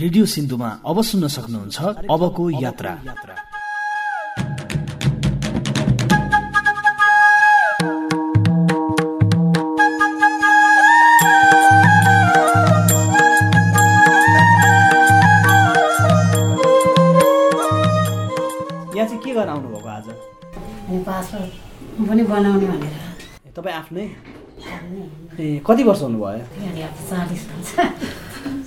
[0.00, 2.90] Radio सिन्धुमा अब सुन्न सक्नुहुन्छ अबको यात्रा।
[18.96, 20.06] यहाँ चाहिँ के गर्न आउनुभएको आज?
[22.08, 24.04] पनि बनाउने भनेर। तपाईँ आफ्नै?
[25.36, 26.44] ए कति वर्ष हुनुभयो?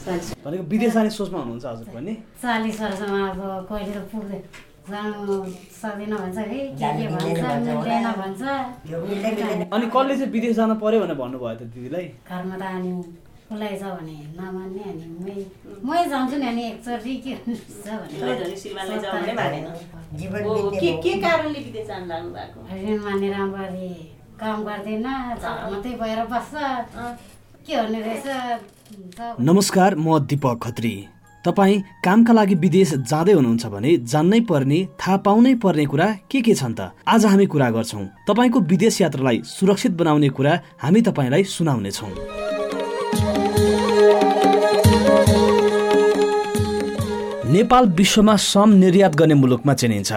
[0.06, 4.40] भनेको विदेश जाने सोचमा हुनुहुन्छ हजुर पनि चालिस वर्षमा अब कहिले त पुग्दै
[4.86, 5.22] जानु
[5.82, 6.46] सक्दैन भन्छ है
[6.78, 7.42] के के भन्छ?
[7.66, 8.42] मिल्दैन भन्छ।
[9.74, 12.06] अनि कसले चाहिँ विदेश जानु पर्यो भनेर भन्नुभयो त दिदीलाई?
[12.30, 12.92] घरमा त अनि
[13.50, 15.36] खुलाइ छ भने नमान्ने अनि मै
[15.90, 17.86] मै जान्छु नि अनि एकचोटि के हुन्छ
[18.78, 19.60] भने
[20.82, 22.60] के के कारणले विदेश जानु लाग्नु भएको?
[22.86, 23.90] ऋण मान्ने राम्ररी
[24.38, 25.08] काम गर्दैन
[25.42, 26.54] घर मात्रै भएर बस्छ।
[27.66, 28.26] के गर्ने रहेछ?
[28.86, 31.08] नमस्कार म दिपक खत्री।
[31.46, 36.54] तपाईँ कामका लागि विदेश जाँदै हुनुहुन्छ भने जान्नै पर्ने थाहा पाउनै पर्ने कुरा के के
[36.54, 36.94] छन् त?
[37.08, 42.10] आज हामी कुरा गर्छौँ। तपाईँको विदेश यात्रालाई सुरक्षित बनाउने कुरा हामी तपाईँलाई सुनाउनेछौँ।
[47.56, 50.12] नेपाल विश्वमा श्रम निर्यात गर्ने मुलुकमा चिनिन्छ।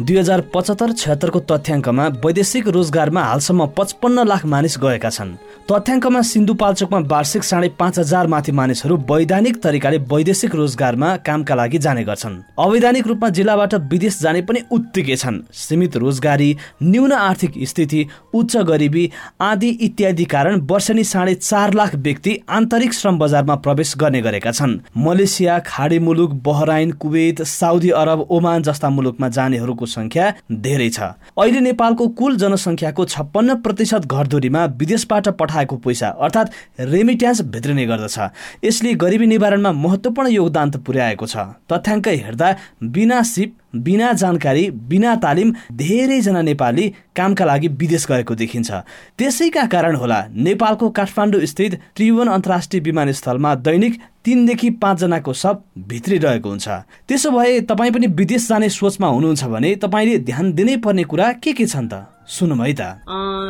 [0.00, 5.30] दुई हजार पचहत्तर छत्तरको तथ्याङ्कमा वैदेशिक रोजगारमा हालसम्म पचपन्न लाख मानिस गएका छन्।
[5.70, 12.04] तथ्याङ्कमा सिन्धुपाल्चोकमा वार्षिक साढे पाँच हजार माथि मानिसहरू वैधानिक तरिकाले वैदेशिक रोजगारमा कामका लागि जाने
[12.04, 16.50] गर्छन्। अवैधानिक रूपमा जिल्लाबाट विदेश जाने पनि उत्तिकै छन्। सीमित रोजगारी
[16.82, 18.00] न्यून आर्थिक स्थिति
[18.34, 19.04] उच्च गरिबी
[19.40, 24.78] आदि इत्यादि कारण वर्षेनी साढे चार लाख व्यक्ति आन्तरिक श्रम बजारमा प्रवेश गर्ने गरेका छन्।
[24.98, 31.00] मलेसिया खाडी मुलुक Bahrain Kuwait Saudi Arab Oman जस्ता मुलुकमा जानेहरूको संख्या धेरै छ।
[31.38, 38.18] अहिले नेपालको कुल जनसङ्ख्याको छप्पन्न प्रतिशत घरधुरीमा विदेशबाट पठाएको पैसा अर्थात् रेमिट्यान्स भित्रिने गर्दछ।
[38.64, 41.36] यसले गरिबी निवारणमा महत्त्वपूर्ण योगदान त पुर्याएको छ।
[41.70, 48.70] तथ्याङ्क हेर्दा बिना सिप बिना जानकारी बिना तालिम धेरैजना नेपाली कामका लागि विदेश गएको देखिन्छ।
[49.18, 56.68] त्यसैका कारण होला नेपालको काठमाडौँ स्थित त्रिभुवन अन्तर्राष्ट्रिय विमानस्थलमा दैनिक तिनदेखि पाँचजनाको सब भित्रिरहेको हुन्छ।
[57.08, 61.52] त्यसो भए तपाईँ पनि विदेश जाने सोचमा हुनुहुन्छ भने तपाईँले ध्यान दिनै पर्ने कुरा के
[61.52, 62.06] के छन् त?
[62.22, 62.82] सुनौँ है त।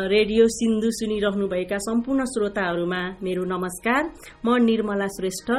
[0.09, 4.03] रेडियो सिन्धु सुनिरहनुभएका सम्पूर्ण श्रोताहरूमा मेरो नमस्कार।
[4.45, 5.51] म निर्मला श्रेष्ठ।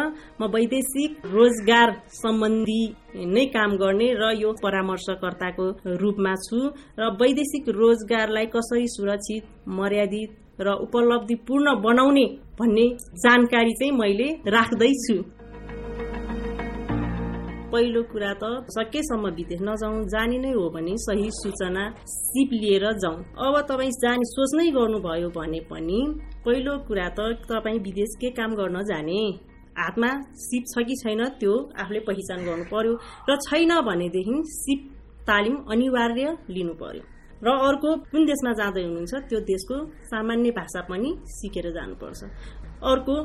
[0.42, 2.84] म वैदेशिक रोजगार सम्बन्धी
[3.30, 5.68] नै काम गर्ने र यो परामर्शकर्ताको
[6.02, 6.60] रूपमा छु
[6.98, 10.30] र वैदेशिक रोजगारलाई कसरी सुरक्षित मर्यादित
[10.62, 12.26] र उपलब्धिपूर्ण बनाउने
[12.58, 12.88] भन्ने
[13.22, 15.16] जानकारी चाहिँ मैले राख्दैछु।
[17.74, 23.18] पहिलो कुरा त सकेसम्म विदेश नजाउँ जाने नै हो भने सही सूचना सिप लिएर जाउँ।
[23.46, 26.00] अब तपाईँ जाने सोच्नै गर्नुभयो भने पनि
[26.46, 27.20] पहिलो कुरा त
[27.50, 29.22] तपाईँ विदेश के काम गर्न जाने?
[29.76, 32.94] हातमा सिप छ कि छैन त्यो आफूले पहिचान गर्नु पर्यो
[33.30, 34.82] र छैन भनेदेखि सिप
[35.30, 37.04] तालिम अनिवार्य लिनु पर्यो
[37.46, 39.78] र अर्को कुन देशमा जाँदै हुनुहुन्छ त्यो देशको
[40.12, 42.22] सामान्य भाषा पनि सिकेर जानुपर्छ।
[42.92, 43.16] अर्को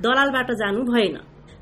[0.00, 1.16] दलालबाट जानु भएन।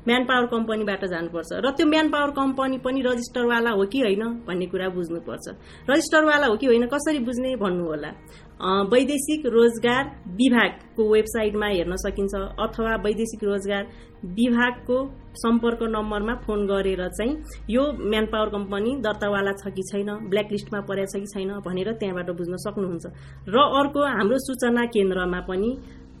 [0.09, 4.65] म्यान पावर कम्पनीबाट जानुपर्छ। र त्यो म्यान पावर कम्पनी पनि रजिस्टरवाला हो कि होइन भन्ने
[4.73, 5.45] कुरा बुझ्नुपर्छ।
[5.89, 8.11] रजिस्टरवाला हो कि होइन कसरी बुझ्ने भन्नु होला
[8.59, 10.03] अँ, वैदेशिक रोजगार
[10.35, 13.83] विभागको वेबसाइटमा हेर्न सकिन्छ अथवा वैदेशिक रोजगार
[14.35, 14.97] विभागको
[15.39, 17.33] सम्पर्क नम्बरमा फोन गरेर चाहिँ
[17.71, 22.29] यो म्यान पावर कम्पनी दर्तावाला छ कि छैन ब्ल्याकलिस्टमा परेको छ कि छैन भनेर त्यहाँबाट
[22.35, 23.05] बुझ्न सक्नुहुन्छ।
[23.47, 25.69] र अर्को हाम्रो सूचना केन्द्रमा पनि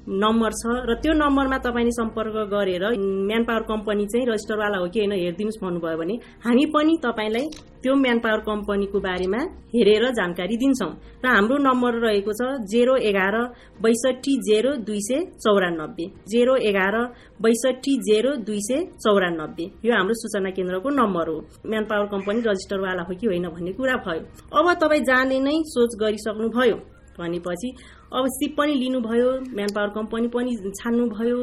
[0.09, 2.83] नम्बर छ। र त्यो नम्बरमा तपाईँले सम्पर्क गरेर
[3.29, 6.15] म्यान पावर कम्पनी चाहिँ रजिस्टरवाला हो कि होइन हेरिदिनुहोस् भन्नुभयो भने
[6.45, 7.45] हामी पनि तपाईँलाई
[7.79, 10.91] त्यो म्यान पावर कम्पनीको बारेमा हेरेर जानकारी दिन्छौँ।
[11.23, 13.35] र हाम्रो नम्बर रहेको छ जेरो एघार
[13.79, 16.95] बैसठी जेरो दुई सय चौरानब्बे। जेरो एघार
[17.39, 21.37] बैसठी जेरो दुई सय चौरानब्बे। यो हाम्रो सूचना केन्द्रको नम्बर हो।
[21.69, 24.21] म्यान पावर कम्पनी रजिस्टरवाला हो कि होइन भन्ने कुरा भयो।
[24.57, 26.77] अब तपाईँ जाने नै सोच गरिसक्नुभयो।
[27.19, 27.69] भनेपछि
[28.13, 31.37] अब सिप पनि लिनुभयो म्यान पावर कम्पनी पनि छान्नुभयो।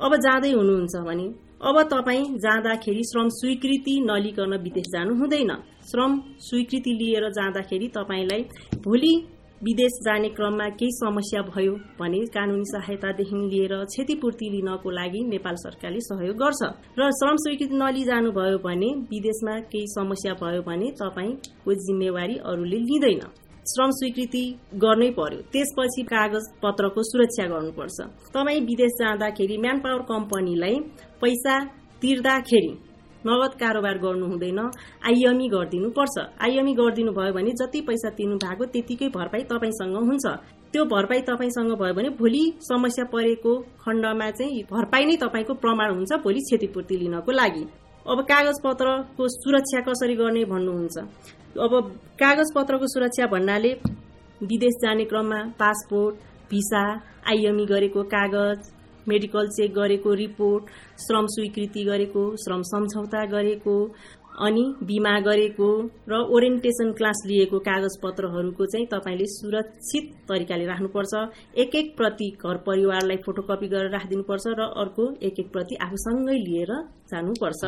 [0.00, 1.26] अब जाँदै हुनुहुन्छ भने
[1.64, 5.52] अब तपाईँ जाँदाखेरि श्रम स्वीकृति नलिकन विदेश जानु हुँदैन।
[5.90, 8.42] श्रम स्वीकृति लिएर जाँदाखेरि तपाईँलाई
[8.84, 9.14] भोलि
[9.60, 16.00] विदेश जाने क्रममा केही समस्या भयो भने कानुनी सहायतादेखि लिएर क्षतिपूर्ति लिनको लागि नेपाल सरकारले
[16.00, 16.62] सहयोग गर्छ।
[16.98, 23.24] र श्रम स्वीकृति नलिजानु भयो भने विदेशमा केही समस्या भयो भने तपाईँको जिम्मेवारी अरूले लिँदैन।
[23.66, 24.44] श्रम स्वीकृति
[24.76, 27.98] गर्नै पर्यो। त्यसपछि कागज पत्रको सुरक्षा गर्नुपर्छ।
[28.34, 30.74] तपाईँ विदेश जाँदाखेरि म्यान पावर कम्पनीलाई
[31.22, 31.54] पैसा
[32.02, 32.72] तिर्दाखेरि
[33.24, 34.58] नगद कारोबार गर्नु हुँदैन
[35.08, 40.26] आइएमई गरिदिनु पर्छ। आइएमई गरिदिनु भयो भने जति पैसा तिर्नु भएको त्यतिकै भरपाई तपाईँसँग हुन्छ।
[40.72, 43.52] त्यो भरपाई तपाईँसँग भयो भने भोलि समस्या परेको
[43.84, 47.64] खण्डमा चाहिँ भरपाई नै तपाईँको प्रमाण हुन्छ भोलि क्षतिपूर्ति लिनको लागि।
[48.06, 50.96] अब कागज पत्रको सुरक्षा कसरी गर्ने भन्नुहुन्छ?
[51.56, 51.72] अब
[52.20, 53.72] कागज पत्रको सुरक्षा भन्नाले
[54.50, 56.14] विदेश जाने क्रममा पासपोर्ट
[56.50, 56.82] भिसा
[57.32, 58.68] आइएमई गरेको कागज
[59.08, 60.64] मेडिकल चेक गरेको रिपोर्ट
[61.04, 63.76] श्रम स्वीकृति गरेको श्रम सम्झौता गरेको
[64.34, 65.66] अनि बिमा गरेको
[66.08, 71.12] र ओरिएन्टेसन क्लास लिएको कागज पत्रहरूको चाहिँ तपाईँले सुरक्षित तरिकाले राख्नुपर्छ।
[71.56, 76.72] एक एक प्रति घर परिवारलाई फोटोकपी गरेर राखिदिनुपर्छ र अर्को एक एक प्रति आफूसँगै लिएर
[77.12, 77.62] जानुपर्छ।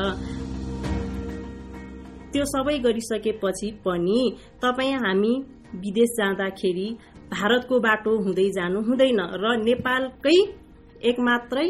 [2.32, 4.20] त्यो सबै गरिसकेपछि पनि
[4.62, 5.34] तपाईँ हामी
[5.76, 6.88] विदेश जाँदाखेरि
[7.30, 10.38] भारतको बाटो हुँदै जानु हुँदैन र नेपालकै
[11.02, 11.68] एक मात्रै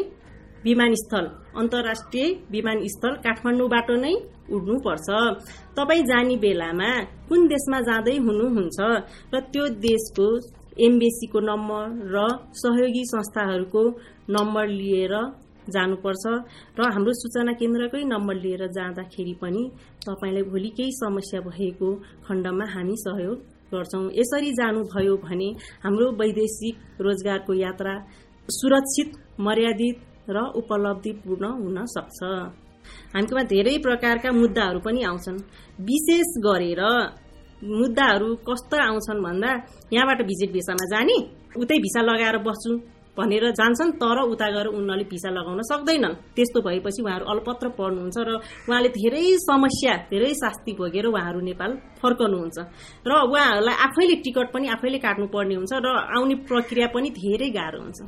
[0.67, 1.25] विमानस्थल
[1.61, 2.25] अन्तर्राष्ट्रिय
[2.55, 4.13] विमानस्थल काठमाडौँबाट नै
[4.55, 5.07] उड्नुपर्छ।
[5.77, 6.91] तपाईँ जाने बेलामा
[7.29, 8.79] कुन देशमा जाँदै हुनुहुन्छ
[9.33, 10.27] र त्यो देशको
[10.87, 11.83] एम्बेसीको नम्बर
[12.13, 12.17] र
[12.61, 13.83] सहयोगी संस्थाहरूको
[14.35, 15.13] नम्बर लिएर
[15.75, 16.25] जानुपर्छ
[16.77, 19.63] र हाम्रो सूचना केन्द्रकै नम्बर लिएर जाँदाखेरि पनि
[20.07, 21.89] तपाईँलाई भोलि केही समस्या भएको
[22.27, 23.37] खण्डमा हामी सहयोग
[23.73, 25.49] गर्छौँ। यसरी जानुभयो भने
[25.83, 26.75] हाम्रो वैदेशिक
[27.05, 27.93] रोजगारको यात्रा
[28.49, 29.09] सुरक्षित
[29.47, 29.97] मर्यादित
[30.29, 32.19] र उपलब्धिपूर्ण हुन सक्छ।
[33.15, 35.37] हामीकोमा धेरै प्रकारका मुद्दाहरू पनि आउँछन्।
[35.89, 36.81] विशेष गरेर
[37.57, 39.49] मुद्दाहरू कस्तो आउँछन् भन्दा
[39.93, 41.17] यहाँबाट भिजिट भिसामा जाने
[41.57, 42.71] उतै भिसा लगाएर बस्छु
[43.17, 48.29] भनेर जान्छन् तर उता गएर उनीहरूले भिसा लगाउन सक्दैनन्। त्यस्तो भएपछि उहाँहरू अलपत्र पर्नुहुन्छ र
[48.69, 52.57] उहाँले धेरै समस्या धेरै शास्ति भोगेर उहाँहरू नेपाल फर्कनुहुन्छ।
[53.09, 57.81] र उहाँहरूलाई आफैले टिकट पनि आफैले काट्नु पर्ने हुन्छ र आउने प्रक्रिया पनि धेरै गाह्रो
[57.81, 57.99] हुन्छ।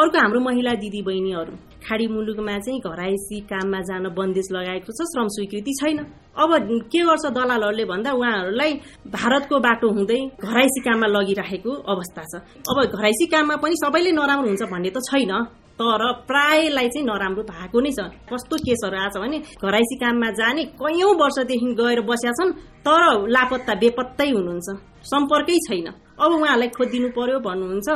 [0.00, 1.52] अर्को हाम्रो महिला दिदी बहिनीहरू
[1.86, 5.98] खाडी मुलुकमा चाहिँ घराइसी काममा जान बन्देज लगाएको छ श्रम स्वीकृति छैन।
[6.34, 6.50] अब
[6.92, 8.72] के गर्छ दलालहरूले भन्दा उहाँहरूलाई
[9.14, 14.62] भारतको बाटो हुँदै घराइसी काममा लगिराखेको अवस्था छ। अब घराइसी काममा पनि सबैले नराम्रो हुन्छ
[14.72, 15.32] भन्ने त छैन
[15.76, 20.62] तर प्रायलाई चाहिँ नराम्रो भएको नै छ। कस्तो केसहरू आएको छ भने घराइसी काममा जाने
[20.80, 22.52] कैयौं वर्षदेखि गएर बसेका छन्
[22.86, 24.68] तर लापत्ता बेपत्तै हुनुहुन्छ।
[25.06, 27.88] सम्पर्कै छैन। अब उहाँहरूलाई खोजिदिनु पर्यो भन्नुहुन्छ।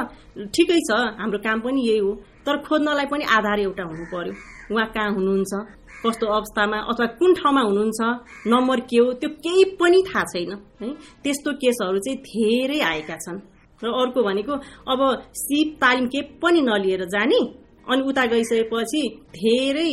[0.55, 0.91] ठिकै छ
[1.21, 2.11] हाम्रो काम पनि यही हो
[2.47, 4.33] तर खोज्नलाई पनि आधार एउटा हुनु पर्यो।
[4.73, 5.53] उहाँ कहाँ हुनुहुन्छ
[6.05, 8.01] कस्तो अवस्थामा अथवा कुन ठाउँमा हुनुहुन्छ
[8.49, 10.53] नम्बर के हो त्यो केही पनि थाहा छैन
[10.83, 10.89] है?
[11.23, 13.41] त्यस्तो केसहरू चाहिँ धेरै आएका छन्।
[13.83, 14.53] र अर्को भनेको
[14.93, 15.01] अब
[15.35, 17.41] सिप तालिम के पनि नलिएर जाने
[17.91, 19.03] अनि उता गइसकेपछि
[19.35, 19.91] धेरै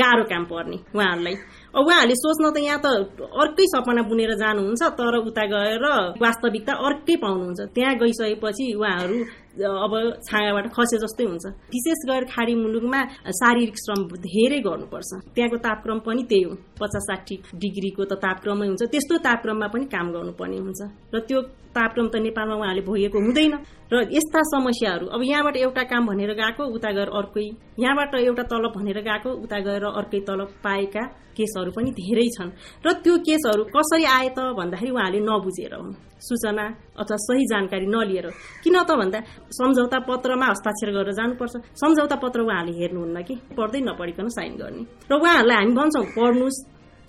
[0.00, 1.36] गाह्रो काम पर्ने उहाँहरूलाई।
[1.72, 2.86] उहाँहरूले सोच्न त यहाँ त
[3.24, 5.84] अर्कै सपना बुनेर जानुहुन्छ तर उता गएर
[6.20, 9.16] वास्तविकता अर्कै पाउनुहुन्छ। त्यहाँ गइसकेपछि उहाँहरू
[9.52, 9.92] अब
[10.28, 13.00] छाँगाबाट खसे जस्तै हुन्छ। विशेष गरेर खाडी मुलुकमा
[13.40, 18.82] शारीरिक श्रम धेरै गर्नुपर्छ। त्यहाँको तापक्रम पनि त्यही हो। पचास साठी डिग्रीको त तापक्रमै हुन्छ।
[18.92, 20.80] त्यस्तो तापक्रममा पनि काम गर्नुपर्ने हुन्छ।
[21.12, 21.38] र त्यो
[21.72, 23.54] तापक्रम त नेपालमा उहाँले भोगेको हुँदैन।
[23.92, 27.48] र यस्ता समस्याहरू अब यहाँबाट एउटा काम भनेर गएको उता गएर अर्कै
[27.80, 31.04] यहाँबाट एउटा तलब भनेर गएको उता गएर अर्कै तलब पाएका
[31.36, 32.50] केसहरू पनि धेरै छन्।
[32.84, 35.92] र त्यो केसहरू कसरी आए त भन्दाखेरि उहाँले नबुझेर हुन्।
[36.22, 36.64] सूचना
[37.00, 38.26] अथवा सही जानकारी नलिएर।
[38.62, 39.18] किन त भन्दा
[39.50, 45.12] सम्झौता पत्रमा हस्ताक्षर गरेर जानुपर्छ। सम्झौता पत्र उहाँहरूले हेर्नुहुन्न कि पढ्दै नपढिकन साइन गर्ने। र
[45.18, 46.58] उहाँहरूलाई हामी भन्छौँ पढ्नुहोस्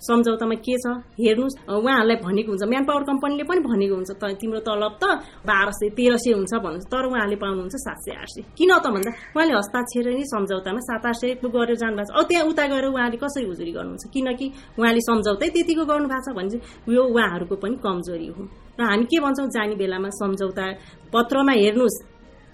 [0.00, 0.86] सम्झौतामा के छ
[1.16, 4.10] हेर्नुहोस्। उहाँहरूलाई भनेको हुन्छ म्यान पावर कम्पनीले पनि भनेको हुन्छ
[4.40, 5.04] तिम्रो तलब त
[5.46, 8.86] बाह्र सय तेह्र सय हुन्छ भन्नुहुन्छ तर उहाँले पाउनुहुन्छ सात सय आठ सय। किन त
[8.94, 12.64] भन्दा उहाँले हस्ताक्षर नै सम्झौतामा सात आठ सय गरेर जानु भएको छ। अब त्यहाँ उता
[12.68, 14.04] गएर उहाँले कसरी उजुरी गर्नुहुन्छ?
[14.14, 14.46] किनकि
[14.78, 18.42] उहाँले सम्झौतै त्यतिको गर्नु भएको छ भने चाहिँ यो उहाँहरूको पनि कमजोरी हो।
[18.76, 20.66] र हामी के भन्छौँ जाने बेलामा सम्झौता
[21.14, 21.98] पत्रमा हेर्नुहोस्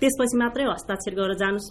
[0.00, 1.66] त्यसपछि मात्रै हस्ताक्षर गरेर जानुहोस्।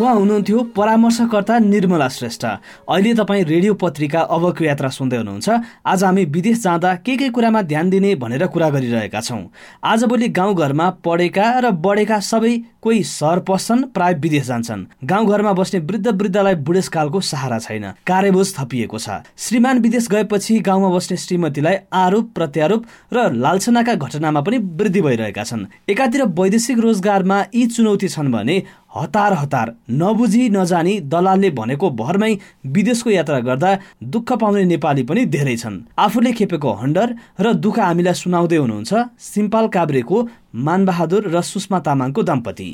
[0.00, 2.44] उहाँ हुनुहुन्थ्यो परामर्शकर्ता निर्मला श्रेष्ठ।
[2.88, 5.48] अहिले तपाईँ रेडियो पत्रिका अबको यात्रा सुन्दै हुनुहुन्छ।
[5.84, 9.44] आज हामी विदेश जाँदा के के कुरामा ध्यान दिने भनेर कुरा गरिरहेका छौँ।
[9.84, 16.06] आजभोलि गाउँघरमा पढेका र बढेका सबै कोही सहर पस्छन् प्राय विदेश जान्छन्। गाउँघरमा बस्ने वृद्ध
[16.08, 22.84] वृद्धलाई बुढेसकालको सहारा छैन। कार्यबोझ थपिएको छ। श्रीमान विदेश गएपछि गाउँमा बस्ने श्रीमतीलाई आरोप प्रत्यारोप
[23.12, 29.32] र लालसनाका घटनामा पनि वृद्धि भइरहेका छन्। एकातिर वैदेशिक रोजगारमा यी चुनौती छन् भने हतार
[29.32, 32.32] हतार नबुझी नजानी दलालले भनेको भरमै
[32.66, 38.14] विदेशको यात्रा गर्दा दुःख पाउने नेपाली पनि धेरै छन्। आफूले खेपेको हन्डर र दुःख हामीलाई
[38.14, 40.16] सुनाउँदै हुनुहुन्छ सिम्पाल काभ्रेको
[40.54, 42.68] मानबहादुर र सुषमा तामाङको दम्पति।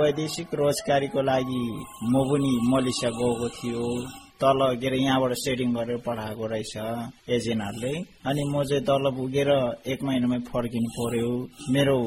[0.00, 1.64] वैदेशिक रोजगारीको लागि
[2.08, 3.84] म पनि मलेसिया गएको थियो।
[4.40, 6.74] तल के यहाँबाट सेटिङ गरेर पठाएको रहेछ
[7.28, 7.92] एजेन्टहरूले
[8.24, 9.50] अनि म चाहिँ तल पुगेर
[9.92, 11.30] एक महिनामै फर्किनु पर्यो।
[11.68, 11.98] मेरो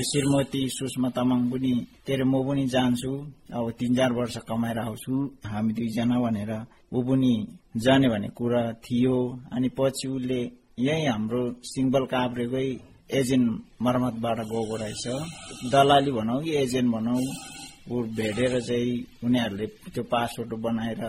[0.00, 1.72] श्रीमती सुषमा तामाङ पनि
[2.06, 3.12] तेरो म पनि जान्छु।
[3.52, 6.52] अब तिन चार वर्ष कमाएर आउँछु। हामी दुईजना भनेर
[6.88, 7.32] ऊ पनि
[7.84, 9.16] जाने भन्ने कुरा थियो।
[9.52, 10.40] अनि पछि उसले
[10.78, 12.66] यही हाम्रो सिङ्गल काभ्रेकै
[13.18, 13.48] एजेन्ट
[13.84, 15.04] मर्मतबाट गएको रहेछ।
[15.72, 17.20] दलाली भनौँ कि एजेन्ट भनौँ
[17.92, 18.92] ऊ भेटेर चाहिँ
[19.24, 21.00] उनीहरूले त्यो पासपोर्ट बनाएर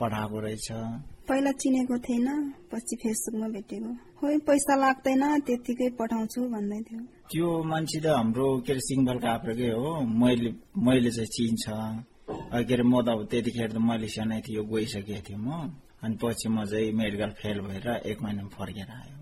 [0.00, 0.68] पठाएको रहेछ।
[1.30, 2.28] पहिला चिनेको थिएन
[2.72, 8.72] पछि फेसबुकमा भेटेको। खोइ पैसा लाग्दैन त्यतिकै पठाउँछु भन्दै थियो। त्यो मान्छे त हाम्रो के
[8.72, 9.90] अरे सिङ्गल काप्रेकै हो।
[10.22, 11.64] मैले मैले चाहिँ चिन्छ।
[12.66, 15.70] के अरे म त अब त्यतिखेर त मलेसिया नै थियो गइसकेको थिएँ म।
[16.04, 19.12] अनि पछि म चाहिँ मेडिकल फेल भएर एक महिनामा फर्केर आयो।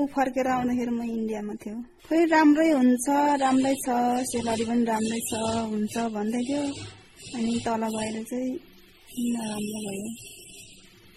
[0.00, 1.76] ऊ फर्केर आउँदाखेरि म इन्डियामा थियो।
[2.08, 3.06] खोइ राम्रै हुन्छ
[3.42, 3.86] राम्रै छ
[4.30, 5.32] सेलरी पनि राम्रै छ
[5.72, 6.62] हुन्छ भन्दै थियो।
[7.36, 8.50] अनि तल गएर चाहिँ
[9.34, 10.08] नराम्रो भयो?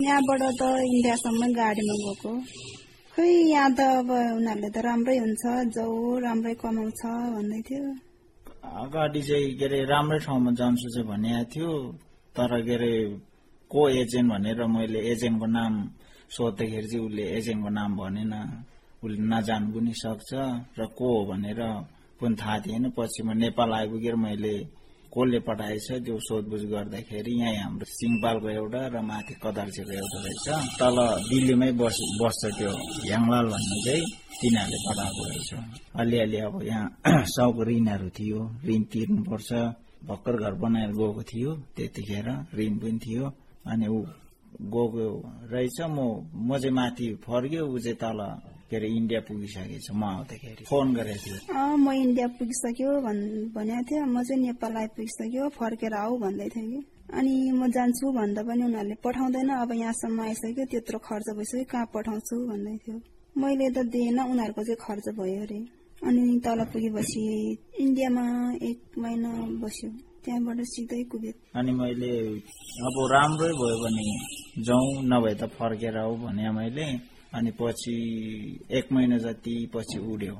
[0.03, 2.31] यहाँबाट त इन्डियासम्म गाडीमा गएको।
[3.13, 5.43] खोइ यहाँ त अब उनीहरूले त राम्रै हुन्छ
[5.75, 5.93] जाउ
[6.25, 7.01] राम्रै कमाउँछ
[7.35, 7.85] भन्दै थियो।
[8.83, 11.71] अगाडि चाहिँ के अरे राम्रै ठाउँमा जान्छु चाहिँ भनेको थियो
[12.35, 12.93] तर के अरे
[13.73, 15.73] को एजेन्ट भनेर मैले एजेन्टको नाम
[16.29, 18.33] सोद्धाखेरि चाहिँ उसले एजेन्टको नाम भनेन।
[19.03, 20.31] उसले नजानु पनि सक्छ
[20.79, 21.61] र को हो भनेर
[22.21, 24.55] पनि थाहा थिएन। पछि म नेपाल आइपुगेर मैले
[25.13, 30.47] कसले पठाएछ त्यो सोधबुझ गर्दाखेरि यहाँ हाम्रो सिङपालको एउटा र माथि कदार्चेको एउटा रहेछ।
[30.81, 30.97] तल
[31.29, 32.71] दिल्लीमै बस बस्छ त्यो
[33.11, 34.05] याङलाल भन्ने चाहिँ
[34.39, 35.49] तिनीहरूले पठाएको रहेछ।
[36.01, 36.87] अलिअलि अब यहाँ
[37.35, 39.49] साउको ऋणहरू थियो ऋण तिर्नुपर्छ
[40.07, 42.27] भर्खर घर बनाएर गएको थियो त्यतिखेर
[42.57, 43.25] ऋण पनि थियो।
[43.71, 43.99] अनि ऊ
[44.73, 45.05] गएको
[45.51, 45.97] रहेछ म
[46.47, 48.19] म चाहिँ माथि फर्क्यो ऊ चाहिँ तल
[48.69, 53.21] के अरे इन्डिया पुगिसकेको छ म आउँदाखेरि। फोन गरेको थियो अँ म इन्डिया पुगिसक्यो भन्
[53.55, 56.79] भनेको थियो म चाहिँ नेपाल आइपुगिसक्यो फर्केर आऊ भन्दै थियो कि।
[57.13, 62.35] अनि म जान्छु भन्दा पनि उनीहरूले पठाउँदैन। अब यहाँसम्म आइसक्यो त्यत्रो खर्च भइसक्यो कहाँ पठाउँछु
[62.49, 62.97] भन्दै थियो।
[63.41, 65.59] मैले त दिएन उनीहरूको चाहिँ खर्च भयो अरे।
[66.07, 67.21] अनि तल पुगेपछि
[67.83, 68.25] इन्डियामा
[68.69, 69.89] एक महिना बस्यो।
[70.23, 72.11] त्यहाँबाट सिधै कुबेत अनि मैले
[72.87, 74.07] अब राम्रै भयो भने
[74.67, 76.87] जाउँ नभए त फर्केर आऊ भने मैले।
[77.33, 77.95] अनि पछि
[78.77, 80.35] एक महिना जति पछि उड्यो।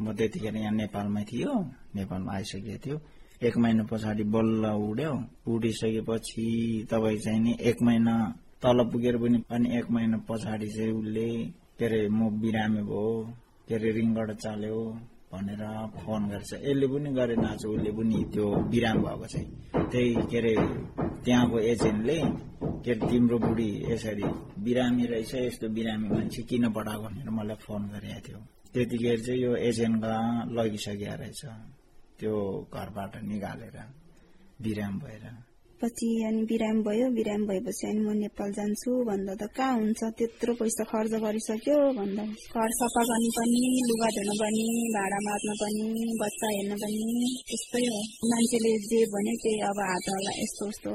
[0.00, 1.54] म त्यतिखेर यहाँ नेपालमै थियो
[1.96, 2.96] नेपालमा आइसकेको थियो।
[3.42, 5.12] एक महिना पछाडि बल्ल उड्यो।
[5.50, 6.46] उडिसकेपछि
[6.90, 8.14] तपाईँ चाहिँ नि एक महिना
[8.62, 11.28] तल पुगेर पनि अनि एक महिना पछाडि चाहिँ उसले
[11.78, 13.06] के अरे म बिरामी भयो
[13.68, 14.78] के अरे रिङबाट चाल्यो।
[15.32, 15.62] भनेर
[15.98, 19.48] फोन गर्छ। यसले पनि गरेन आज उसले पनि त्यो बिराम भएको चाहिँ
[19.90, 20.54] त्यही के अरे
[21.24, 22.18] त्यहाँको एजेन्टले
[22.84, 24.26] के अरे तिम्रो बुढी यसरी
[24.64, 28.38] बिरामी रहेछ यस्तो बिरामी मान्छे किन पठाएको भनेर मलाई फोन गरेको थियो।
[28.72, 31.42] त्यतिखेर चाहिँ यो एजेन्ट कहाँ लगिसकेको रहेछ
[32.18, 32.34] त्यो
[32.72, 33.76] घरबाट निकालेर
[34.62, 35.24] बिराम भएर।
[35.80, 40.00] पछि अनि बिरामी भयो। बिरामी भएपछि अनि म नेपाल जान्छु भन्दा त कहाँ हुन्छ?
[40.18, 44.64] त्यत्रो पैसा खर्च गरिसक्यो भन्दा घर सफा गर्नु पनि लुगा धुनु पनि
[44.96, 45.86] भाडा मार्न पनि
[46.22, 47.06] बच्चा हेर्न पनि
[47.48, 50.90] त्यस्तै हो। मान्छेले जे भन्यो त्यही अब हात हल्ला यस्तो यस्तो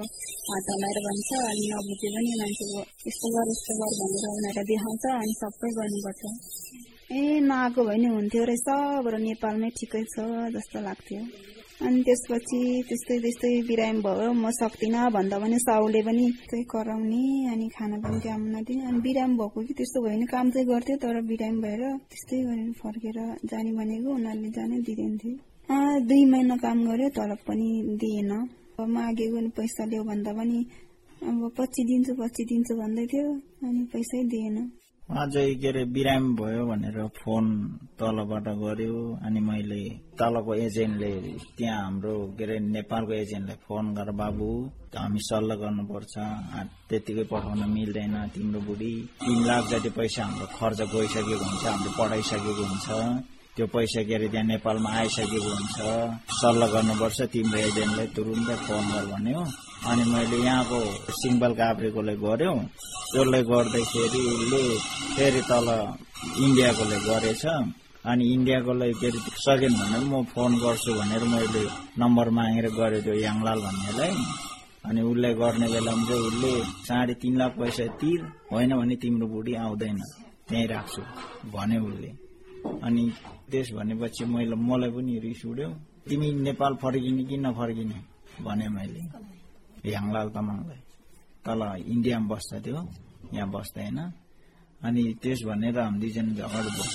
[0.49, 5.33] हात हल्लाएर भन्छ अनि नबुझे पनि मान्छेको यस्तो गर यस्तो गर भनेर उनीहरूलाई देखाउँछ अनि
[5.41, 6.21] सबै गर्नुपर्छ।
[7.13, 8.67] ए नआएको भए नि हुन्थ्यो रहेछ
[9.05, 10.15] बरु नेपालमै ठिकै छ
[10.55, 11.21] जस्तो लाग्थ्यो।
[11.81, 17.67] अनि त्यसपछि त्यस्तै त्यस्तै बिरामी भयो। म सक्दिनँ भन्दा पनि साउले पनि त्यही कराउने अनि
[17.75, 21.15] खाना पनि काम नदिने। अनि बिरामी भएको कि त्यस्तो भयो भने काम चाहिँ गर्थ्यो तर
[21.31, 23.17] बिरामी भएर त्यस्तै गरेर फर्केर
[23.49, 25.35] जाने भनेको उनीहरूले जानै दिँदैन थियो।
[26.07, 27.69] दुई महिना काम गर्यो तलब पनि
[28.01, 28.31] दिएन।
[28.79, 30.59] अब मागेको नि पैसा ल्याऊ भन्दा पनि
[31.29, 33.27] अब पछि दिन्छु पछि दिन्छु भन्दै थियो
[33.65, 34.57] अनि पैसै दिएन।
[35.03, 37.45] उहाँ चाहिँ के अरे बिरामी भयो भनेर फोन
[37.99, 39.83] तलबाट गर्यो अनि मैले
[40.15, 41.11] तलको एजेन्टले
[41.57, 44.47] त्यहाँ हाम्रो के अरे नेपालको एजेन्टलाई फोन गर बाबु
[44.95, 46.15] हामी सल्लाह गर्नुपर्छ।
[46.89, 52.63] त्यतिकै पठाउन मिल्दैन तिम्रो बुढी। तिन लाख जति पैसा हाम्रो खर्च गइसकेको हुन्छ हामीले पढाइसकेको
[52.71, 52.87] हुन्छ।
[53.55, 55.77] त्यो पैसा के अरे त्यहाँ नेपालमा आइसकेको हुन्छ।
[56.41, 59.41] सल्लाह गर्नुपर्छ तिम्रो एजेन्टलाई तुरुन्तै फोन गर भन्यो।
[59.89, 60.79] अनि मैले यहाँको
[61.21, 62.53] सिङ्बल काभ्रेकोलाई गर्यो
[63.13, 64.61] त्यसलाई गर्दाखेरि उसले
[65.15, 65.67] फेरि तल
[66.45, 67.43] इन्डियाकोलाई गरेछ।
[68.09, 71.63] अनि इन्डियाकोलाई फेरि सकेन भने म फोन गर्छु भनेर मैले
[72.01, 74.13] नम्बर मागेर गरेँ त्यो याङलाल भन्नेलाई।
[74.87, 76.53] अनि उसलाई गर्ने बेलामा चाहिँ उसले
[76.89, 78.19] साढे तिन लाख पैसा तिर
[78.51, 79.97] होइन भने तिम्रो बुढी आउँदैन।
[80.49, 81.01] त्यहीँ राख्छु
[81.53, 82.11] भन्यो उसले।
[82.87, 83.03] अनि
[83.53, 85.69] त्यस भनेपछि मैले मलाई पनि रिस उड्यो
[86.09, 87.99] तिमी नेपाल फर्किने कि नफर्किने
[88.41, 89.01] भने मैले।
[89.93, 90.81] याङलाल तामाङलाई
[91.45, 91.61] तल
[91.93, 92.81] इन्डियामा बस्दा थियो
[93.37, 93.99] यहाँ बस्दैन।
[94.81, 96.85] अनि त्यस भनेर हामी दुईजना झगडा भयो।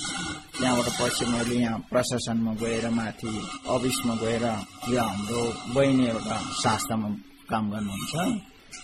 [0.59, 3.31] त्यहाँबाट पछि मैले यहाँ प्रशासनमा गएर माथि
[3.73, 4.45] अफिसमा गएर
[4.91, 5.41] यो हाम्रो
[5.73, 7.09] बहिनी एउटा शास्त्रमा
[7.49, 8.13] काम गर्नुहुन्छ।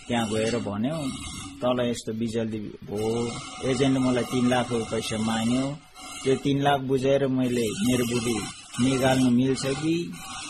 [0.08, 0.96] त्यहाँ गएर भन्यो
[1.62, 3.10] तल यस्तो बिजली भयो
[3.70, 5.64] एजेन्टले मलाई तिन लाख रुपियाँ पैसा माग्यो।
[6.26, 8.36] त्यो तिन लाख बुझाएर मैले मेरो बुढी
[8.82, 9.94] निकाल्नु मिल्छ कि?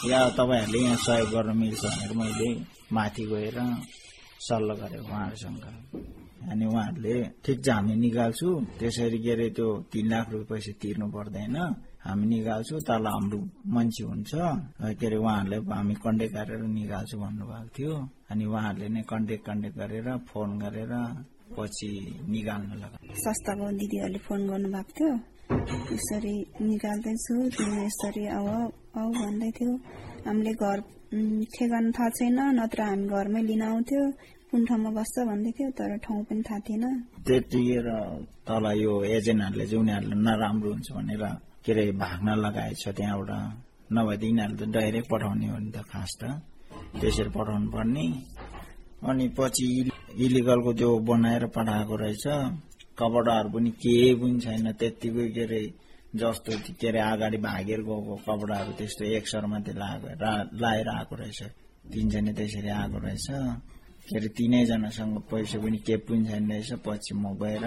[0.09, 2.49] या तपाईँहरूले यहाँ सहयोग गर्न मिल्छ भनेर मैले
[2.97, 3.59] माथि गएर
[4.41, 5.65] सल्लाह गरेँ उहाँहरूसँग।
[6.49, 7.15] अनि उहाँहरूले
[7.45, 8.49] ठिक छ हामी निकाल्छु।
[8.81, 11.57] त्यसरी के अरे त्यो तिन लाख रुपियाँ पैसा तिर्नु पर्दैन।
[12.09, 14.33] हामी निकाल्छौँ। तल हाम्रो मान्छे हुन्छ।
[14.97, 17.95] के अरे उहाँहरूले हामी कन्ट्याक्ट गरेर निकाल्छु भन्नुभएको थियो।
[18.33, 20.93] अनि उहाँहरूले नै कन्ट्याक्ट कन्ट्याक्ट गरेर फोन गरेर
[21.53, 21.91] पछि
[22.33, 26.37] निकाल्नु लगा संस्थाको दिदीहरूले फोन गर्नुभएको थियो। यसरी
[26.69, 28.47] निकाल्दैछु तिमी यसरी आऊ
[28.99, 29.73] आऊ भन्दै थियो।
[30.27, 30.79] हामीले घर
[31.55, 34.03] ठेगाना थाहा छैन नत्र हामी घरमै लिन आउँथ्यो
[34.51, 36.85] कुन ठाउँमा बस्छ भन्दै थियो तर ठाउँ पनि थाहा थिएन।
[37.27, 37.89] त्यतिखेर
[38.47, 41.23] तल यो एजेन्टहरूले चाहिँ उनीहरूले नराम्रो हुन्छ भनेर
[41.65, 43.31] के अरे भाग्न लगाएछ त्यहाँबाट।
[43.95, 46.23] नभए त यिनीहरूले त डाइरेक्ट पठाउने हो नि त खास त।
[47.01, 48.07] त्यसरी पठाउनु पर्ने
[49.09, 49.95] अनि पछि इल-
[50.27, 52.25] इलिगलको त्यो बनाएर पठाएको रहेछ।
[52.99, 55.61] कपडाहरू पनि केही पनि छैन त्यत्तिकै के अरे
[56.17, 61.15] जस्तो के अरे अगाडि भागेर गएको कपडाहरू त्यस्तो एक सर मात्रै लगाएको रा- लाएर आएको
[61.21, 61.41] रहेछ।
[61.93, 63.27] तिनजना त्यसरी आएको रहेछ।
[64.09, 67.65] के अरे तिनैजनासँग पैसा पनि केही पनि छैन रहेछ। पछि म गएर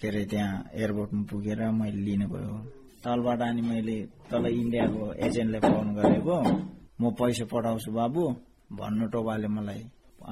[0.00, 2.56] के अरे त्यहाँ एयरपोर्टमा पुगेर मैले लिनु गयो
[3.04, 3.96] तलबाट अनि मैले
[4.30, 6.36] तल इन्डियाको एजेन्टलाई फोन गरेको
[7.00, 8.22] म पैसा पठाउँछु बाबु
[8.78, 9.82] भन्नु टोबाले मलाई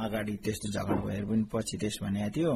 [0.04, 2.52] अगाडि त्यस्तो झगडा भएर पनि पछि त्यस भनेको थियो।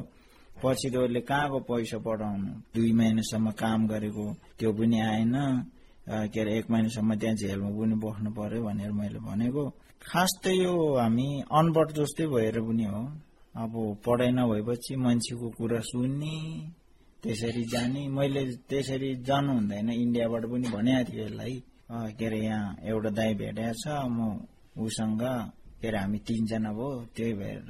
[0.63, 2.51] पछि त उसले कहाँको पैसा पठाउनु?
[2.75, 4.25] दुई महिनासम्म काम गरेको
[4.59, 5.37] त्यो पनि आएन।
[6.05, 9.65] के अरे एक महिनासम्म त्यहाँ जेलमा पनि बस्नु पर्यो भनेर मैले भनेको।
[10.05, 13.03] खास त यो हामी अनपढ जस्तै भएर पनि हो।
[13.55, 13.73] अब
[14.05, 16.37] पढाइ नभएपछि मान्छेको कुरा सुन्ने
[17.23, 21.57] त्यसरी जाने। मैले त्यसरी जानु हुँदैन। इन्डियाबाट पनि भनेको थिएँ यसलाई।
[22.19, 24.19] के अरे यहाँ एउटा दाई भेटेको छ म
[24.77, 25.25] उसँग।
[25.81, 27.63] के अरे हामी तिनजना भयो त्यही भएर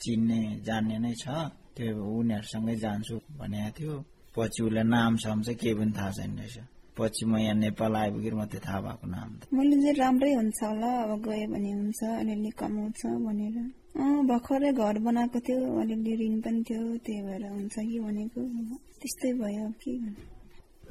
[0.00, 1.26] चिन्ने जान्ने नै छ।
[1.76, 3.94] त्यो उनीहरूसँगै जान्छु भनेको थियो।
[4.36, 6.56] पछि उसलाई नाम साम चाहिँ केही पनि थाहा छैन रहेछ।
[6.96, 11.12] पछि म यहाँ नेपाल आइपुगेर मात्रै थाहा भएको नाम मैले चाहिँ राम्रै हुन्छ होला अब
[11.24, 13.56] गयो भने हुन्छ अलिअलि कमाउँछ भनेर।
[13.96, 18.40] अँ भर्खरै घर बनाएको थियो अलिअलि ऋण पनि थियो त्यही भएर हुन्छ कि भनेको।
[19.00, 20.30] त्यस्तै भयो अब के गर्नु।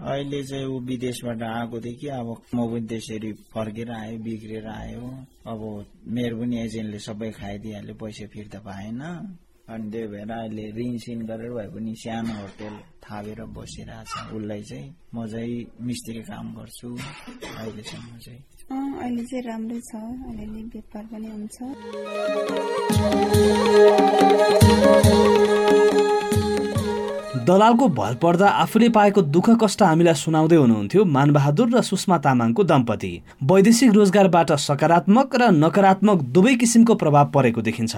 [0.01, 5.05] अहिले चाहिँ ऊ विदेशबाट आएकोदेखि अब म पनि त्यसरी फर्केर आयो बिग्रेर आयो।
[5.51, 5.61] अब
[6.17, 9.01] मेरो पनि एजेन्टले सबै खाइदिइहाल्यो पैसा फिर्ता पाएन।
[9.71, 14.61] अनि त्यही भएर अहिले ऋण सिन गरेर भए पनि सानो होटेल थापेर बसिरहेको छ। उसलाई
[14.69, 15.57] चाहिँ म चाहिँ
[15.87, 19.91] मिस्त्री काम गर्छु अहिलेसम्म चाहिँ। अँ अहिले चाहिँ राम्रै छ।
[20.29, 21.57] अलिअलि व्यापार पनि हुन्छ।
[27.41, 33.11] दलालको भर पर्दा आफूले पाएको दुःख कष्ट हामीलाई सुनाउँदै हुनुहुन्थ्यो मानबहादुर र सुषमा तामाङको दम्पति।
[33.43, 37.93] वैदेशिक रोजगारबाट सकारात्मक र नकारात्मक दुवै किसिमको प्रभाव परेको देखिन्छ।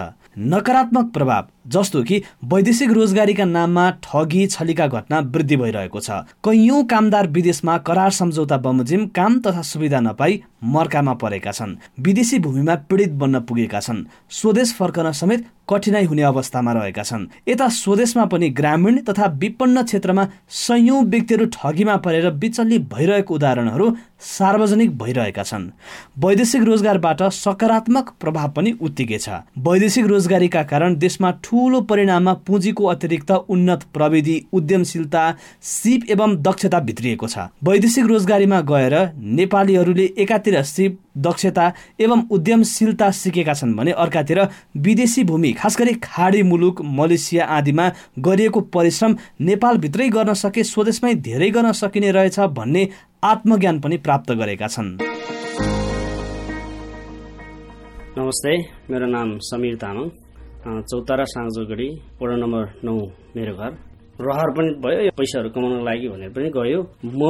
[0.53, 6.09] नकारात्मक प्रभाव जस्तो कि वैदेशिक रोजगारीका नाममा ठगी छलीका घटना वृद्धि भइरहेको छ।
[6.43, 12.75] कैयौं कामदार विदेशमा करार सम्झौता बमोजिम काम तथा सुविधा नपाई मर्कामा परेका छन्। विदेशी भूमिमा
[12.89, 18.49] पीडित बन्न पुगेका छन्। स्वदेश फर्कन समेत कठिनाई हुने अवस्थामा रहेका छन्। यता स्वदेशमा पनि
[18.49, 23.87] ग्रामीण तथा विपन्न क्षेत्रमा सयौं व्यक्तिहरू ठगीमा परेर विचल्ली भइरहेको उदाहरणहरू
[24.23, 25.69] सार्वजनिक भइरहेका छन्।
[26.19, 33.31] वैदेशिक रोजगारबाट सकारात्मक प्रभाव पनि उत्तिकै छ वैदेशिक रोजगारीका कारण देशमा ठूलो परिणाममा पुँजीको अतिरिक्त
[33.49, 35.23] उन्नत प्रविधि उद्यमशीलता
[35.63, 38.95] सिप एवं दक्षता भित्रिएको छ। वैदेशिक रोजगारीमा गएर
[39.37, 44.39] नेपालीहरूले एकातिर सिप दक्षता एवं उद्यमशीलता सिकेका छन् भने अर्कातिर
[44.77, 51.49] विदेशी भूमि खास गरी खाडी मुलुक मलेसिया आदिमा गरिएको परिश्रम नेपालभित्रै गर्न सके स्वदेशमै धेरै
[51.51, 52.87] गर्न सकिने रहेछ भन्ने
[53.23, 54.87] आत्मज्ञान पनि प्राप्त गरेका छन्।
[58.17, 58.53] नमस्ते
[58.91, 60.07] मेरो नाम समीर तामाङ।
[60.91, 61.87] चौतारा साँझोगढी
[62.19, 62.95] वडा नम्बर नौ
[63.35, 63.71] मेरो घर।
[64.27, 66.79] रहर पनि भयो पैसाहरू कमाउनको लागि भनेर पनि गयो।
[67.19, 67.21] म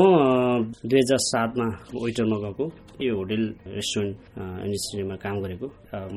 [0.89, 2.65] दुई हजार सातमा वेटरमा गएको
[3.05, 3.43] यो होटेल
[3.77, 4.15] रेस्टुरेन्ट
[4.65, 5.67] इन्डस्ट्रीमा काम गरेको।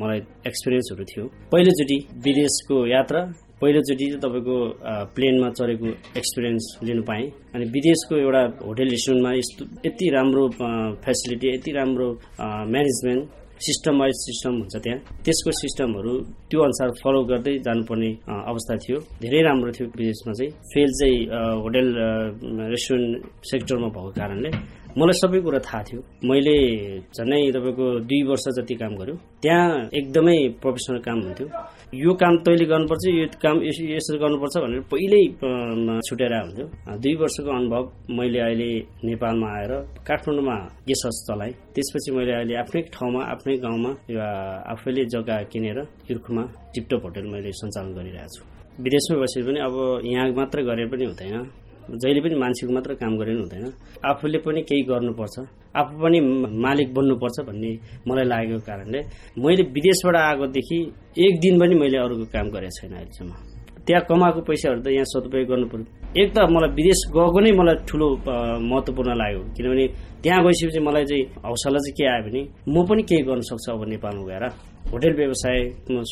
[0.01, 3.21] मलाई एक्सपिरियन्सहरू थियो। पहिलोचोटि विदेशको यात्रा
[3.61, 4.57] पहिलोचोटि चाहिँ तपाईँको
[5.17, 5.89] प्लेनमा चढेको
[6.21, 10.45] एक्सपिरियन्स लिनु पाएँ। अनि विदेशको एउटा होटेल रेस्टुरेन्टमा यस्तो यति राम्रो
[11.05, 12.09] फेसिलिटी यति राम्रो
[12.73, 13.25] म्यानेजमेन्ट
[13.67, 16.13] सिस्टम वाइज सिस्टम हुन्छ त्यहाँ। त्यसको सिस्टमहरू
[16.53, 21.19] त्यो अनुसार फलो गर्दै जानुपर्ने अवस्था थियो। धेरै राम्रो थियो विदेशमा चाहिँ। फेल चाहिँ
[21.65, 21.89] होटेल
[22.77, 24.51] रेस्टुरेन्ट सेक्टरमा भएको कारणले।
[24.99, 26.57] मलाई सबै कुरा थाहा थियो। मैले
[27.17, 31.47] झन्डै तपाईँको दुई वर्ष जति काम गर्यो त्यहाँ एकदमै प्रोफेसनल काम हुन्थ्यो।
[32.05, 35.25] यो काम तैँले गर्नुपर्छ यो काम यस- यसरी गर्नुपर्छ भनेर पहिल्यै
[36.09, 36.67] छुटेर हुन्थ्यो
[37.03, 37.85] दुई वर्षको अनुभव
[38.17, 38.71] मैले अहिले
[39.05, 39.73] नेपालमा आएर
[40.09, 40.57] काठमाडौँमा
[40.89, 43.91] गेस्ट हाउस चलाएँ। त्यसपछि मैले अहिले आफ्नै ठाउँमा आफ्नै गाउँमा
[44.73, 45.79] आफैले जग्गा किनेर
[46.09, 48.43] तिर्खुमा टिपटप होटेल मैले सञ्चालन गरिरहेको छु।
[48.85, 49.75] विदेशमै बसेर पनि अब
[50.09, 53.65] यहाँ मात्र गरेर पनि हुँदैन। जहिले पनि मान्छेको मात्र काम गरेर पनि हुँदैन।
[54.11, 55.37] आफूले पनि केही गर्नुपर्छ।
[55.77, 56.19] आफू पनि
[56.65, 57.71] मालिक बन्नुपर्छ भन्ने
[58.09, 59.01] मलाई लागेको कारणले
[59.39, 60.79] मैले विदेशबाट आएकोदेखि
[61.27, 63.33] एक दिन पनि मैले अरूको काम गरेको छैन अहिलेसम्म।
[63.87, 65.87] त्यहाँ कमाएको पैसाहरू त यहाँ सदुपयोग गर्नु पर्यो।
[66.19, 68.07] एक त मलाई विदेश गएको नै मलाई ठुलो
[68.67, 69.85] महत्त्वपूर्ण लाग्यो। किनभने
[70.23, 73.83] त्यहाँ गइसकेपछि मलाई चाहिँ हौसला चाहिँ के आयो भने म पनि केही गर्न सक्छु अब
[73.95, 74.45] नेपालमा गएर।
[74.91, 75.59] होटेल व्यवसाय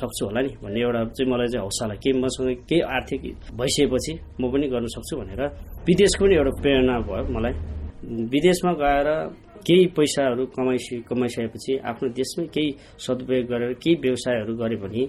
[0.00, 3.22] सक्छु होला नि भन्ने एउटा चाहिँ मलाई चाहिँ हौसला के मसँग केही आर्थिक
[3.58, 5.42] भइसकेपछि म पनि गर्न सक्छु भनेर
[5.88, 7.54] विदेशको पनि एउटा प्रेरणा भयो मलाई।
[8.34, 9.08] विदेशमा गएर
[9.66, 12.68] केही पैसाहरू कमाइसके कमाइसकेपछि आफ्नो देशमै केही
[13.04, 15.02] सदुपयोग गरेर केही व्यवसायहरू गऱ्यो भने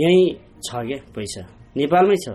[0.00, 0.26] यहीँ
[0.66, 1.42] छ क्या पैसा।
[1.80, 2.26] नेपालमै छ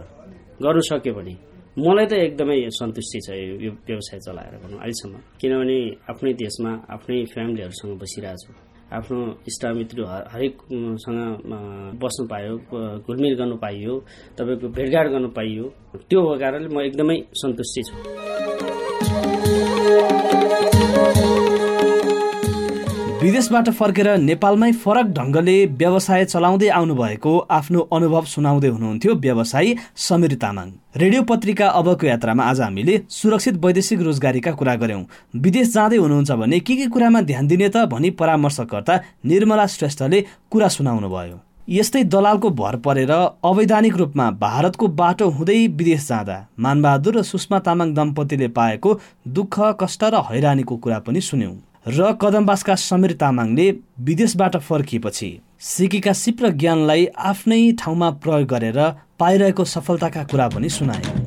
[0.64, 1.34] गर्नु सक्यो भने।
[1.78, 5.78] मलाई त एकदमै सन्तुष्टि छ यो व्यवसाय चलाएर भनौँ अहिलेसम्म। किनभने
[6.10, 8.52] आफ्नै देशमा आफ्नै फ्यामिलीहरूसँग बसिरहेको छु
[8.94, 11.20] आफ्नो इष्टमित्र हरेकसँग
[12.02, 12.54] बस्नु पायो
[13.04, 13.94] घुलमिल गर्नु पाइयो
[14.38, 15.66] तपाईँको भेटघाट गर्नु पाइयो।
[16.10, 18.27] त्यो कारणले म एकदमै सन्तुष्टि छु।
[23.28, 30.70] विदेशबाट फर्केर नेपालमै फरक ढङ्गले व्यवसाय चलाउँदै आउनुभएको आफ्नो अनुभव सुनाउँदै हुनुहुन्थ्यो व्यवसायी समीर तामाङ।
[31.04, 35.04] रेडियो पत्रिका अबको यात्रामा आज हामीले सुरक्षित वैदेशिक रोजगारीका कुरा गर्यौं
[35.44, 38.96] विदेश जाँदै हुनुहुन्छ भने के के कुरामा ध्यान दिने त भनी परामर्शकर्ता
[39.28, 41.38] निर्मला श्रेष्ठले कुरा सुनाउनु भयो
[41.68, 47.94] यस्तै दलालको भर परेर अवैधानिक रूपमा भारतको बाटो हुँदै विदेश जाँदा मानबहादुर र सुषमा तामाङ
[47.94, 49.00] दम्पतिले पाएको
[49.36, 51.56] दुःख कष्ट र हैरानीको कुरा पनि सुन्यौं।
[51.88, 53.66] र कदमबासका समीर तामाङले
[54.04, 55.30] विदेशबाट फर्किएपछि
[55.68, 58.80] सिकेका सिप र ज्ञानलाई आफ्नै ठाउँमा प्रयोग गरेर
[59.20, 61.27] पाइरहेको सफलताका कुरा पनि सुनाए।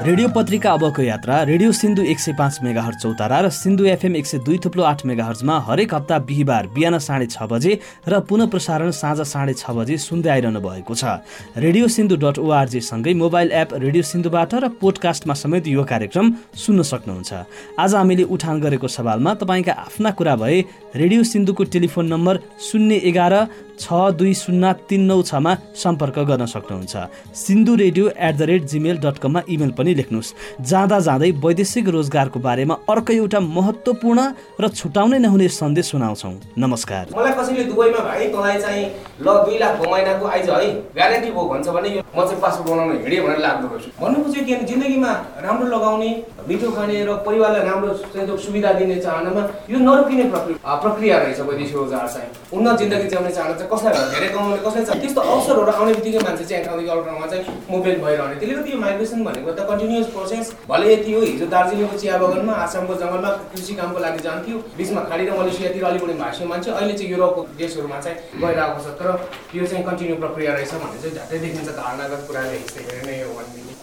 [0.00, 4.26] रेडियो पत्रिका अबको यात्रा रेडियो सिन्धु एक सय पाँच मेगाहर चौतारा र सिन्धु एफएम एक
[4.26, 8.90] सय दुई थुप्लो आठ मेगाहर्जमा हरेक हप्ता बिहिबार बिहान साढे छ बजे र पुनः प्रसारण
[8.96, 11.20] साँझ साढे छ बजे सुन्दै आइरहनु भएको छ।
[11.52, 16.80] रेडियो सिन्धु डट ओआरजी सँगै मोबाइल एप रेडियो सिन्धुबाट र पोडकास्टमा समेत यो कार्यक्रम सुन्न
[16.80, 17.30] सक्नुहुन्छ।
[17.76, 20.60] आज हामीले उठान गरेको सवालमा तपाईँका आफ्ना कुरा भए
[20.96, 23.34] रेडियो सिन्धुको टेलिफोन नम्बर शून्य एघार
[23.80, 26.94] छ दुई शून्य तिन नौ छमा सम्पर्क गर्न सक्नुहुन्छ।
[27.34, 32.38] Sindhu radio at the rate Gmail dot कममा इमेल पनि लेख्नुहोस्। जाँदा जाँदै वैदेशिक रोजगारको
[32.40, 34.20] बारेमा अर्को एउटा महत्त्वपूर्ण
[34.60, 38.84] र छुटाउनै नहुने सन्देश सुनाउँछौँ। नमस्कार। मलाई कसैले दुबईमा भाइ तँलाई चाहिँ
[39.20, 42.92] ल दुई लाख कमाइरहेको आइज है। ग्यारेन्टी भयो भन्छ भने यो म चाहिँ पासपोर्ट बनाउन
[42.92, 45.12] हिँडेँ भनेर लाग्दो रहेछु। भन्नुको चाहिँ के जिन्दगीमा
[45.44, 46.10] राम्रो लगाउने
[46.48, 51.76] मिठो खाने र परिवारलाई राम्रो चाहिँ सुविधा दिने चाहनामा यो नरोकिने प्रक्रिया प्रक्रिया रहेछ वैदेशिक
[51.76, 54.90] रोजगार चाहिँ। उन्नत जिन्दगी जिउने चाहना चाहिँ कसलाई धेरै कमाउने कसलाई छ?
[55.00, 59.24] त्यस्तो अवसरहरू आउने बित्तिकै मान्छे चाहिँ अर्को ठाउँमा चाहिँ मोबाइल भइरहने। त्यसले गर्दा यो माइग्रेसन
[59.24, 63.98] भनेको त कन्टिन्युस प्रोसेस भले यति हो हिजो दार्जिलिङको चिया बगानमा आसामको जङ्गलमा कृषि कामको
[64.00, 68.80] लागि जान्थ्यो। बिचमा खाडी र मलेसियातिर अलिबढी भाषी मान्छे अहिले चाहिँ युरोपको देशहरूमा चाहिँ गइरहेको
[68.80, 69.08] छ। तर
[69.54, 73.32] यो चाहिँ कन्टिन्यू प्रक्रिया रहेछ भन्ने चाहिँ झट्टै देखिन्छ धारणागत कुराले गरी नै हो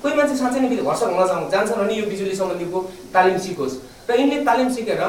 [0.01, 2.79] कोही मान्छे साँच्चै नै भर्सक चाहन्छ जान्छन् भने यो बिजुली सम्बन्धीको
[3.15, 3.75] तालिम सिकोस्।
[4.09, 5.01] र यिनले तालिम सिकेर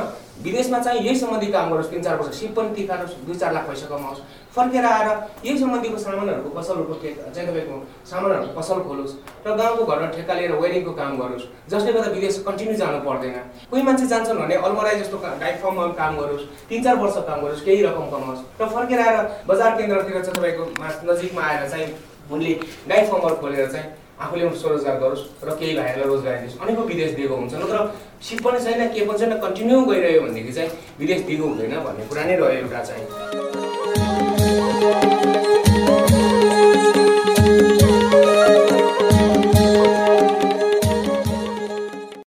[0.43, 3.67] विदेशमा चाहिँ यही सम्बन्धी काम गरोस् तिन चार वर्ष सिप पनि टिकारोस् दुई चार लाख
[3.69, 4.21] पैसा कमाओस्
[4.57, 5.09] फर्केर आएर
[5.45, 6.95] यही सम्बन्धीको सामानहरूको पसलहरूको
[7.35, 7.77] चाहिँ तपाईँको
[8.11, 9.15] सामानहरूको पसल खोलोस्
[9.47, 13.37] र गाउँको घरमा ठेक्का लिएर वेडिङको काम गरोस् जसले गर्दा विदेश कन्टिन्यू जानु पर्दैन।
[13.71, 17.65] कोही मान्छे जान्छन् भने अलमराई जस्तो डाइट फर्ममा काम गरोस् तिन चार वर्ष काम गरोस्
[17.65, 19.17] केही रकम कमाओस् र फर्केर आएर
[19.49, 20.65] बजार केन्द्रतिर चाहिँ तपाईँको
[21.13, 21.89] नजिकमा आएर चाहिँ
[22.31, 22.55] उनले
[22.89, 27.35] डाइट फर्महरू खोलेर चाहिँ आफूले स्वरोजगार गरोस् र केही भाइहरूलाई रोजगारी दियोस्। अनेकौँ विदेश दिएको
[27.37, 27.79] हुन्छ। नत्र
[28.19, 32.25] सिप पनि छैन के पनि छैन कन्टिन्यू गइरह्यो भनेदेखि चाहिँ विदेश दिनु हुँदैन भन्ने कुरा
[32.25, 33.28] नै रह्यो एउटा चाहिँ।